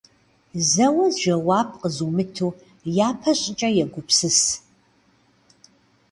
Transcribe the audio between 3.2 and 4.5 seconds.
щӏыкӏэ, егупсыс.